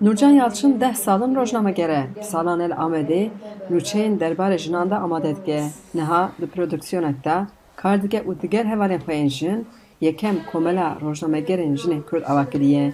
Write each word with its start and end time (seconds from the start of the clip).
Nurcan 0.00 0.30
Yalçın 0.30 0.80
deh 0.80 0.94
salın 0.94 1.34
rojnamegere. 1.34 2.06
Salan 2.22 2.60
el 2.60 2.70
Amedê 2.70 3.30
nûçeyên 3.70 4.18
derbarê 4.20 4.58
jinan 4.58 4.90
de 4.90 4.94
amade 4.94 5.36
dike. 5.36 5.64
Niha 5.94 6.32
di 6.40 6.46
prodüksiyoneke 6.46 7.24
de 7.24 7.46
kar 7.76 8.02
dike 8.02 8.18
û 8.18 8.42
diger 8.42 8.64
hevalên 8.64 8.98
xwe 8.98 9.14
yên 9.14 9.28
jin. 9.28 9.66
Yekem 10.00 10.36
komela 10.52 10.96
rojnamegerên 11.00 11.74
jinên 11.76 12.02
Kurd 12.02 12.22
ava 12.22 12.50
kiriye. 12.50 12.92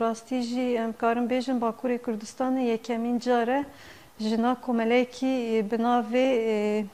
rastî 0.00 0.42
jî 0.42 0.74
em 0.84 0.92
karin 0.92 1.28
bêjin 1.30 1.60
Bakurê 1.60 1.98
Kurdistanê 1.98 2.60
yekemîn 2.60 3.18
care. 3.18 3.64
Jina 4.18 4.56
komeleyekî 4.60 5.64
bi 5.70 5.76
navê 5.76 6.84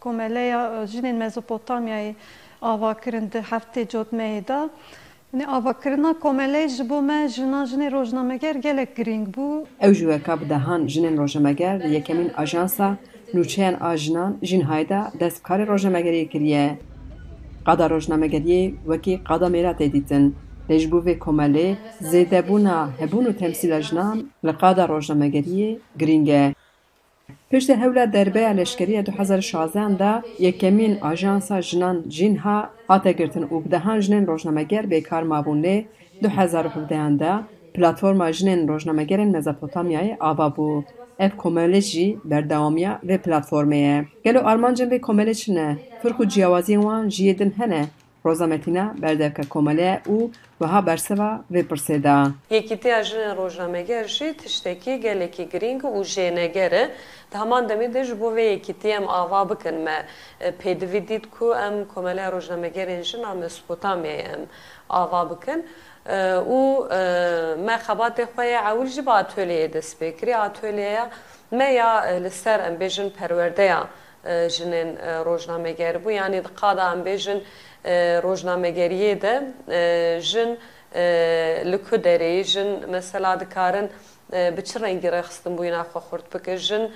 komeleya 0.00 0.86
jinên 0.86 1.16
Mezopotamyayê 1.22 2.14
avakirin 2.62 3.32
di 3.32 3.38
heftê 3.38 3.82
cotmeyê 3.92 4.48
de. 4.48 4.70
Nê 5.34 5.46
avakirina 5.46 6.12
komeleyê 6.24 6.68
ji 6.68 6.88
bo 6.90 7.02
me 7.02 7.28
jina 7.28 7.62
jinê 7.64 7.92
rojnameger 7.92 8.54
gelek 8.54 8.96
girîng 8.96 9.26
bû. 9.34 9.64
Ew 9.80 9.94
ji 9.94 10.04
weka 10.12 10.40
bi 10.40 10.48
dehan 10.48 10.86
jinên 10.86 11.16
rojnameger 11.18 11.74
li 11.82 11.94
yekemîn 11.94 12.30
ajansa 12.36 12.96
nûçeyên 13.34 13.76
a 13.80 13.96
jinan 13.96 14.36
jînhayê 14.42 14.88
de 14.88 15.00
destkarê 15.20 15.64
rojnamegeriyê 15.66 16.28
kiriye. 16.28 16.78
Qada 17.66 17.86
rojnamegeriyê 17.86 18.74
wekî 18.90 19.24
qada 19.28 19.46
mêratê 19.46 19.92
dîtin. 19.92 20.34
Lê 20.68 20.78
ji 20.78 20.92
bo 20.92 20.98
vê 20.98 21.18
komelê 21.18 21.74
zêdebûna 22.10 22.78
hebûn 23.00 23.24
û 23.30 23.32
temsîla 23.42 23.80
jinan 23.80 24.16
li 24.46 24.52
qada 24.60 24.84
rojnamegeriyê 24.84 25.78
girîng 25.98 26.28
e. 26.28 26.54
Piştî 27.50 27.74
hewla 27.76 28.12
derbeya 28.12 28.50
leşkeriya 28.50 29.02
2016 29.02 29.98
de 29.98 30.22
yekemîn 30.38 30.98
ajansa 31.00 31.62
jinan 31.62 32.04
jînha 32.08 32.70
hate 32.88 33.12
girtin 33.12 33.42
û 33.42 33.64
bi 33.64 33.70
dehan 33.70 33.98
jinên 34.04 34.26
rojnameger 34.26 34.84
bêkar 34.84 35.24
mabûn 35.24 35.62
lê 35.64 35.84
2017 36.22 37.20
de 37.20 37.32
platforma 37.74 38.32
jinên 38.32 38.68
rojnamegerên 38.68 39.30
Mezopotamyayê 39.36 40.16
ava 40.20 40.46
bû. 40.46 40.84
Ev 41.18 41.30
komelê 41.30 41.80
jî 41.80 42.18
berdewamiya 42.24 43.00
vê 43.08 43.16
platformê 43.18 43.76
ye. 43.76 44.04
Gelo 44.24 44.38
armancên 44.38 44.88
vê 44.90 45.00
komelê 45.00 45.34
çi 45.34 45.54
ne? 45.54 45.76
Firk 46.02 46.18
û 46.20 46.28
ciyawaziyên 46.28 46.82
wan 46.86 47.08
jiyê 47.08 47.38
din 47.38 47.52
hene. 47.58 47.84
Rozametîna 48.26 48.94
berdevke 49.02 49.42
komele 49.42 50.00
û 50.06 50.30
wiha 50.60 50.86
berseva 50.86 51.40
vê 51.52 51.62
pirsê 51.68 52.02
da. 52.02 52.30
Yekîtiya 52.50 53.00
jinên 53.00 53.36
rojnameger 53.36 54.04
jî 54.04 54.36
tiştekî 54.36 55.00
gelekî 55.00 55.48
girîng 55.48 55.82
û 55.82 56.04
jêneger 56.14 56.74
e. 56.74 56.90
Heman 57.32 57.64
demê 57.64 57.94
de 57.94 58.04
ji 58.04 58.20
bo 58.20 58.28
vê 58.36 58.44
yekîtiyê 58.54 58.96
em 58.96 59.08
ava 59.08 59.50
bikin 59.50 59.74
me 59.74 60.06
pêdivî 60.62 61.08
dît 61.08 61.26
ku 61.30 61.54
em 61.54 61.84
komeleya 61.94 62.32
rojnamegerên 62.32 63.02
jina 63.02 63.32
Mesopotamyayê 63.34 64.32
em 64.34 64.42
ava 64.88 65.30
bikin. 65.30 65.66
û 66.56 66.60
me 67.66 67.76
xebatê 67.86 68.24
xwe 68.32 68.46
ya 68.46 68.60
ewil 68.70 68.86
jî 68.86 69.06
bi 69.06 69.10
atölyeyê 69.10 69.72
dest 69.72 70.02
pê 70.02 70.16
kiriye 70.16 70.36
atölyeya 70.36 71.10
me 71.50 71.72
ya 71.74 72.00
li 72.24 72.30
ser 72.30 72.60
em 72.60 72.74
bêjin 72.80 73.10
perwerdeya 73.10 73.86
جنین 74.24 74.98
روزنامه 75.24 75.72
گر 75.72 75.96
بود 75.96 76.12
یعنی 76.12 76.40
دقت 76.40 76.78
آن 76.78 77.02
به 77.02 77.18
جن 77.18 77.40
روزنامه 78.22 78.70
گریه 78.70 79.14
ده 79.14 79.40
جن 80.20 80.56
لکه 81.64 81.96
دری 81.96 82.44
جن 82.44 82.90
مثلا 82.90 83.36
دکارن 83.36 83.88
بچه 84.32 84.80
رنگی 84.80 85.10
را 85.10 85.22
خستم 85.22 85.56
بوی 85.56 85.70
نخواه 85.70 86.04
خورد 86.04 86.22
بکه 86.34 86.56
جن 86.56 86.88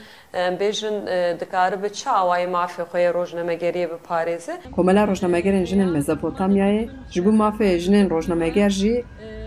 به 0.59 0.73
جن 0.73 1.05
دکار 1.35 1.77
بچه 1.77 2.11
آوای 2.11 2.47
مافی 2.47 2.83
خوی 2.83 3.07
روزنامه 3.07 3.57
گریه 3.57 3.87
به 3.87 3.97
پاریزه 3.97 4.53
کاملا 4.77 5.05
روزنامه 5.05 5.41
گر 5.41 5.65
جنین 5.65 5.97
مزبوطامیه 5.97 6.89
جبو 7.11 7.31
مافی 7.31 7.79
جنین 7.81 8.11
روزنامه 8.11 8.51
گر 8.51 8.69
جی 8.69 9.05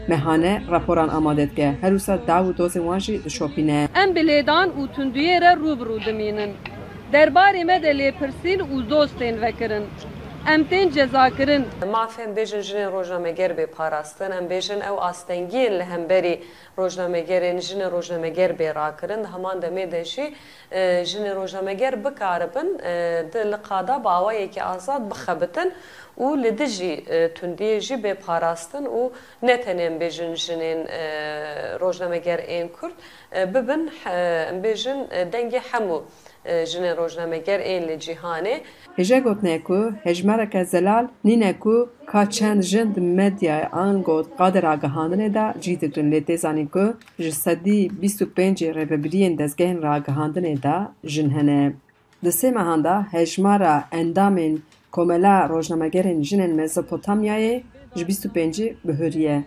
مهانه 0.09 0.61
رپورتان 0.69 1.09
آماده 1.09 1.49
که 1.55 1.77
هر 1.83 1.89
روز 1.89 2.09
داوود 2.09 2.55
دوزی 2.55 2.79
وانجی 2.79 3.17
دشوبینه. 3.17 3.89
ام 3.95 4.13
بلدان 4.13 4.69
اوتندیه 4.69 5.39
را 5.39 5.53
روبرو 5.53 5.99
دمینن. 5.99 6.49
Derbarê 7.13 7.63
me 7.63 7.83
de 7.83 7.91
lêpirsîn 7.99 8.59
û 8.73 8.89
dostên 8.89 9.41
vekirin. 9.41 9.85
Em 10.47 10.63
tên 10.63 10.89
cezakirin. 10.89 11.65
Mafên 11.93 12.35
bêjin 12.37 12.61
jinên 12.61 12.91
rojnameger 12.91 13.51
bê 13.57 13.65
parastin, 13.65 14.31
em 14.31 14.45
bêjin 14.49 14.79
ew 14.89 14.97
astengiyên 15.09 15.79
li 15.79 15.83
hemberî 15.83 16.43
rojnamegerên 16.77 17.57
jinê 17.67 17.87
rojnameger 17.91 18.51
bê 18.59 18.75
rakirin. 18.75 19.23
Heman 19.23 19.57
demê 19.61 19.91
de 19.91 20.03
jî 20.05 20.33
jinê 21.11 21.35
rojnameger 21.35 22.03
bikaribin 22.05 22.79
di 23.33 23.51
li 23.51 23.57
qada 23.69 24.03
bawayekî 24.03 24.63
azad 24.63 25.01
bixebitin 25.11 25.73
û 26.17 26.43
li 26.43 26.57
dijî 26.57 26.95
tundiyê 27.37 27.79
jî 27.79 27.95
bê 28.03 28.13
parastin 28.13 28.85
û 28.85 29.11
ne 29.41 29.55
tenê 29.55 29.81
em 29.81 29.99
bêjin 30.01 30.33
jinên 30.45 30.79
rojnameger 31.79 32.39
ên 32.57 32.67
Kurd 32.67 32.95
bibin 33.53 33.91
em 34.49 34.61
bêjin 34.63 34.99
dengê 35.33 35.61
hemû 35.71 36.01
جنه 36.45 36.93
روجنه 36.93 37.25
مگر 37.25 37.57
این 37.57 37.83
لجیهانی 37.83 38.55
هجه 38.97 39.19
گوتنه 39.19 39.59
که 39.67 39.93
هجمره 40.05 40.45
که 40.45 40.63
زلال 40.63 41.07
نینه 41.23 41.53
که 41.53 41.85
که 42.11 42.25
چند 42.25 42.61
جند 42.61 42.99
مدیا 42.99 43.83
این 43.85 44.01
گوت 44.01 44.27
قادر 44.37 44.65
آگهاندنه 44.65 45.29
دا 45.29 45.53
جیده 45.59 45.87
دون 45.87 46.09
لیده 46.09 46.35
زانی 46.35 46.69
که 46.73 46.93
جسدی 47.19 47.87
بیستو 48.01 48.25
پینجی 48.25 48.73
ریببریین 48.73 49.35
دزگهن 49.35 49.81
را 49.81 49.95
آگهاندنه 49.95 50.55
دا 50.55 50.87
جنهنه 51.03 51.73
دسی 52.25 52.51
مهان 52.51 52.81
دا 52.81 52.95
هجمره 53.13 53.83
اندامین 53.91 54.61
کوملا 54.91 55.45
روجنه 55.49 55.77
مگرین 55.77 56.21
جنهن 56.21 56.63
مزا 56.63 56.81
پوتامیای 56.81 57.63
جبیستو 57.95 58.29
پینجی 58.29 58.77
بهوریه 58.85 59.43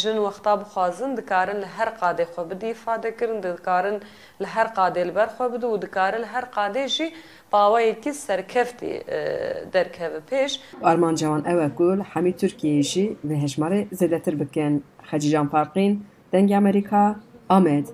ژن 0.00 0.16
وەختا 0.26 0.54
بخوازن 0.62 1.10
دکارن 1.20 1.58
لە 1.64 1.68
هەر 1.76 1.90
قادێ 2.00 2.26
خۆ 2.32 2.42
بدی 2.50 2.72
فادەکردن 2.84 3.40
دکارن 3.46 3.96
لە 4.42 4.48
هەر 4.54 4.68
قادێ 4.76 5.02
لەبەر 5.08 5.28
خۆ 5.36 5.44
بدو 5.52 5.68
و 5.74 5.76
دکارن 5.84 6.24
هەر 6.34 6.44
قادێژی 6.56 7.08
باوەیەکی 7.52 8.12
سەرکەفتی 8.26 8.94
دەرکەوە 9.74 10.20
پێش 10.30 10.52
ئارمان 10.86 11.14
جوان 11.20 11.42
ئەوە 11.48 11.66
گول 11.78 12.00
هەمی 12.12 12.34
تورکیژی 12.40 13.06
بە 13.26 13.34
هێژمارە 13.42 13.80
زێدەتر 13.98 14.34
بکەن 14.42 14.74
خەجیجان 15.08 15.46
پارقین 15.52 15.92
دەنگی 16.32 16.54
ئەمریکا 16.58 17.04
ئامێت. 17.50 17.86